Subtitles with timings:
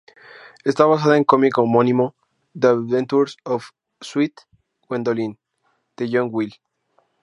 [0.63, 2.15] Esta basada en cómic homónimo
[2.59, 3.69] "The Adventures of
[4.01, 4.33] Sweet
[4.89, 5.37] Gwendoline"
[5.95, 6.59] de John Willie.